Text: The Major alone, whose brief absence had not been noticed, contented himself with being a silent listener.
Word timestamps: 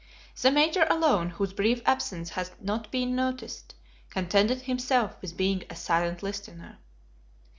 The 0.41 0.49
Major 0.49 0.87
alone, 0.89 1.29
whose 1.29 1.53
brief 1.53 1.79
absence 1.85 2.31
had 2.31 2.59
not 2.59 2.91
been 2.91 3.15
noticed, 3.15 3.75
contented 4.09 4.61
himself 4.63 5.15
with 5.21 5.37
being 5.37 5.63
a 5.69 5.75
silent 5.75 6.23
listener. 6.23 6.79